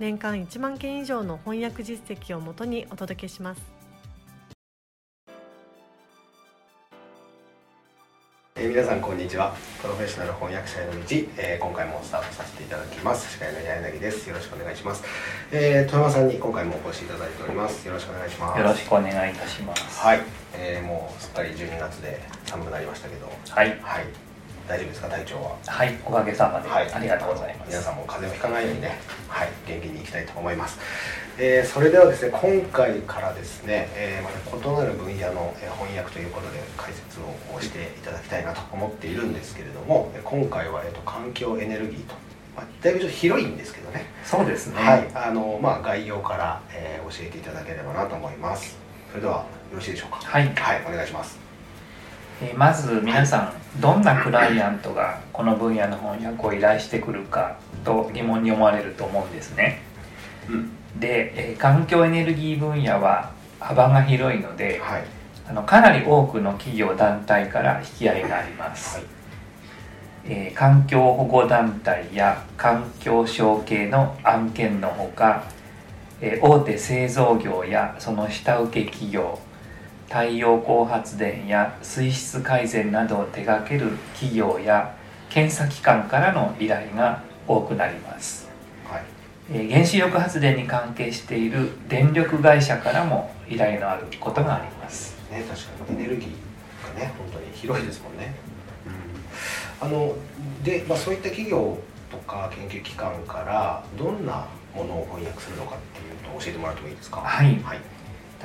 [0.00, 3.62] 年間1万件以上の翻訳実績をもとにお届けします。
[8.56, 9.54] えー、皆さんこんにちは。
[9.80, 10.98] プロフェッショナル翻訳者への道、
[11.36, 13.34] えー、今回もスタートさせていただきます。
[13.34, 14.28] 司会の柳です。
[14.28, 15.04] よろしくお願いします、
[15.52, 17.86] えー、富山さんに今回もお越しいただいております。
[17.86, 18.58] よろしくお願いします。
[18.58, 20.00] よろしくお願いいたします。
[20.00, 20.20] はい、
[20.54, 23.26] えー、もうすっかり12月で寒くなりましたけど。
[23.26, 24.06] はい、はい。
[24.66, 25.08] 大丈夫ですか？
[25.08, 25.58] 体調は？
[25.66, 25.94] はい。
[26.06, 27.68] おかげさまで、はい、ありがとうございます。
[27.68, 28.98] 皆さんも風邪をひかないようにね
[29.34, 30.78] はい元気にいきたいと思います、
[31.38, 42.14] えー、それではですね今回からですね、えー、また異なる分野の翻訳ということで解説をしていただきたいなと思っているんですけれども今回は、えーと、環境エネルギーと
[42.54, 44.06] まあ、だいぶちょっと広いんですけどね。
[44.24, 44.80] そうですね。
[44.80, 48.78] はいあのまあ概要から、えー、教えていただければなと思います。
[49.10, 50.18] それではよろしいでしょうか？
[50.22, 51.43] はい、はい、お願いします
[52.40, 59.82] えまず皆さんどんなクライアントがこの分野の翻訳を依頼してくるかと疑問に思われると思うんですね、
[60.48, 65.04] うん、で、え環境エネルギー分野は幅が広いので、はい、
[65.48, 69.06] あのかなり多くの企業団体から引き合いがあります、はい、
[70.26, 75.44] えー、環境保護団体や環境省系の案件のほか、
[76.20, 79.38] えー、大手製造業やその下請け企業
[80.08, 84.94] 太陽光発電や水質改善などを手掛ける企業や
[85.28, 88.48] 検査機関からの依頼が多くなります、
[88.86, 89.00] は
[89.58, 95.16] い、原子力発電に関係している電力会社からも依頼のあることがあります。
[95.30, 95.98] ね確かに。
[95.98, 98.34] エネルギーがね本当に広いですもんね、
[99.82, 100.14] うん、あの
[100.62, 101.76] で、まあ、そういった企業
[102.10, 107.20] とか研究機関からどんなものを翻訳するのかっていうのを教えてもらってもいいですか？
[107.20, 107.78] はい、はい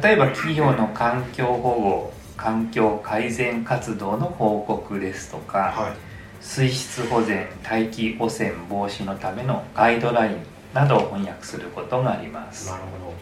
[0.00, 5.92] 例えば企業の環境保護環境改善活動の報告ですとか、はい、
[6.40, 10.36] 水質保全大気汚染防止のためのガイドライン
[10.72, 12.70] などを翻訳することがあります。
[12.70, 13.12] なるほど。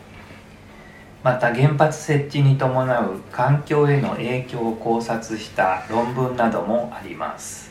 [1.25, 7.71] また原発設置に伴う環境への影響を考察した論文などもあります。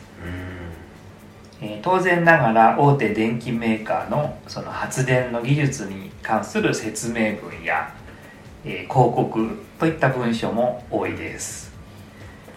[1.62, 7.92] えー、当然ながら大手電機メーカーのその発電の技術に関する説明文や
[8.64, 11.72] えー、広告といった文書も多いです。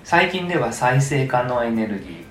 [0.03, 2.23] 最近では再生可能エネルギー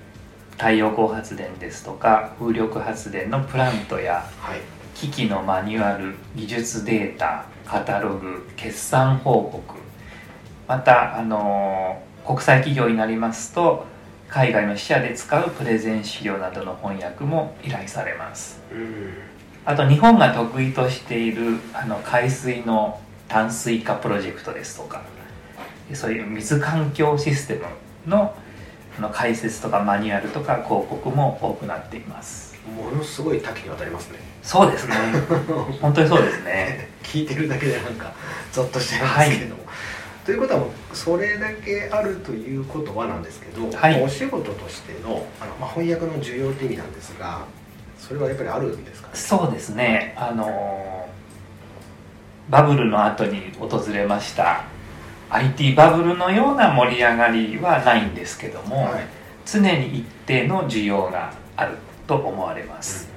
[0.51, 4.59] 太陽光発電ですとか風力発電のプラントや、はい、
[4.93, 9.79] 機器のマニュアル技術データカタログ決算報告
[10.67, 13.85] また、あのー、国際企業になりますと
[14.29, 18.61] 海外の支社で使うプレゼン資料などの翻訳も依頼されます。
[19.65, 22.99] あと日本が得意としているあの海水の
[23.33, 25.01] 淡水化プロジェクトですとか
[25.95, 27.61] そういう水環境システム
[28.05, 28.35] の
[29.01, 32.53] の解説とかマニュアルとか広告も多くなっています。
[32.77, 34.19] ものすごい多岐にわたりますね。
[34.43, 34.95] そうですね。
[35.81, 36.89] 本当にそうですね。
[37.01, 38.13] 聞いてるだけでなんか
[38.51, 39.71] ゾッとしてますけども、は
[40.23, 47.45] い、ということはそれだけあるということはなんですけど、はい、お仕事としてのあの、まあ、翻訳の需要って意味なんですが
[47.97, 50.13] それはやっぱりあるんですか、ね、そうですね。
[50.15, 51.02] あの
[52.49, 54.73] バブルの後に訪れました。
[55.33, 59.07] IT バブルのような盛り上がりはないんですけども、はい、
[59.45, 63.09] 常に一定の需要があると思われます、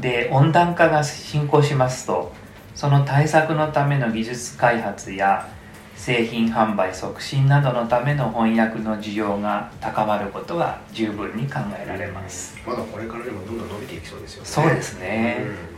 [0.00, 2.32] で温暖化が進行しますと
[2.76, 5.48] その対策のための技術開発や
[5.96, 14.48] 製品販売促進などのための翻訳の需要が高まることは十分に考えられます、まだこれからでもどんどん伸びていきそうですよね。
[14.48, 15.77] そうですね、う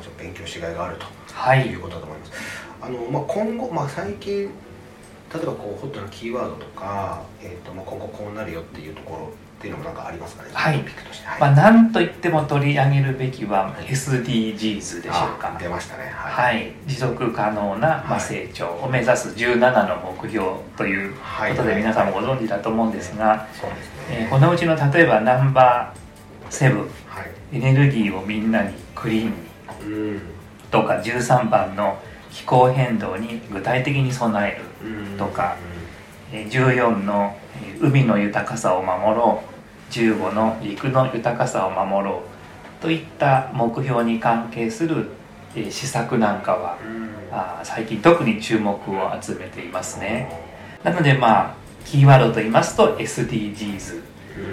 [0.00, 2.32] なるほど、まあ、じゃ勉強しがいがあると、はい、いうことだと思います。
[2.80, 4.50] あの、まあ、今後、まあ、最近
[5.32, 9.30] 例えばこうホットなキーワードとか、えーとまあ、今後こうなるよっていうところ
[9.60, 15.56] っていうのもなんかありますかね、はい、トピックとして、はい、まあ、なんといっても取り上げるべきは SDGs でしょうか。
[15.60, 20.46] 出ましたね、はい、はい、持続可能な、まあ、成長を目指す17の目標
[20.76, 21.18] というこ
[21.56, 23.92] とで皆さんもご存知だと思うんですが、そうですね。
[24.22, 26.90] えー、このうちの例えばナンバーセブン、
[27.52, 29.49] エネルギーをみんなにクリーンに、
[30.70, 31.98] とか13番の
[32.30, 34.64] 気候変動に具体的に備える。
[35.18, 35.56] とか、
[36.32, 37.36] 14の
[37.80, 39.92] 海の豊かさを守ろう。
[39.92, 42.22] 15の陸の豊かさを守ろ
[42.78, 42.82] う。
[42.82, 45.10] といった目標に関係する
[45.54, 46.78] 施策なんかは、
[47.32, 50.30] あ最近特に注目を集めていますね。
[50.84, 54.00] なのでまあキーワードと言いますと SDGs、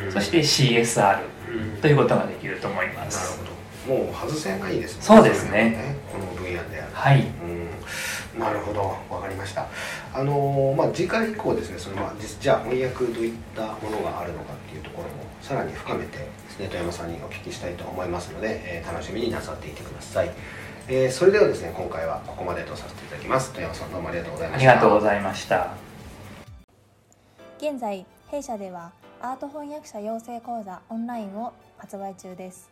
[0.09, 1.19] そして CSR
[1.81, 3.39] ということができると思います、
[3.87, 5.01] もう外せないですね。
[5.01, 7.25] そうですね、ね、この分野ではい、
[8.37, 8.97] なるほど。
[9.09, 9.67] 分かりました。
[10.13, 20.31] あのー、まあ次回以降ですねその、まあ、じゃあ翻訳どういったものがあるのかっていうところもさらに深めてですね富山さんにお聞きしたいと思いますので、えー、楽しみになさっていてください。
[20.89, 23.51] えー、それではですね今回はここまでとさせていただきます。
[23.51, 24.71] 富山さんどうもありがとうございました。
[24.71, 25.71] ありがとうございました。
[27.59, 28.91] 現在弊社では
[29.21, 32.69] アート翻訳者養成講座オンラインを発売中です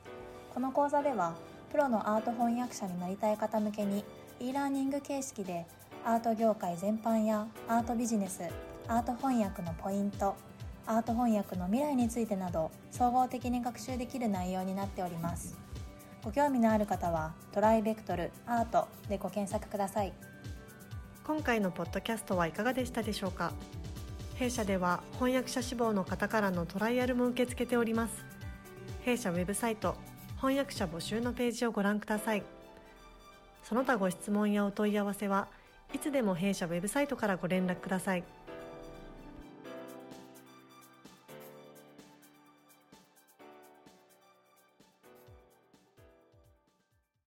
[0.56, 1.36] この講座では
[1.70, 4.06] プロのアート翻訳者になりたい方向けに
[4.40, 5.66] e ラーニング形式で
[6.06, 8.42] アート業界全般やアートビジネス
[8.88, 10.34] アート翻訳のポイント
[10.88, 15.58] アート翻訳の未来についてなど総合的に学習できる内容になっております。
[16.24, 20.14] ご興味のある方はトライベクトルアートでご検索ください。
[21.28, 23.52] 今回のポッドキャストはいかがでしたでしょうか？
[24.36, 28.24] 弊社では翻訳者志望の方からのトライアルも受け付けております。
[29.02, 29.96] 弊社ウェブサイト
[30.38, 32.44] 翻訳者募集のページをご覧ください
[33.64, 35.48] その他ご質問やお問い合わせは
[35.94, 38.24] いつでも弊社ウェブサイトからご連絡ください。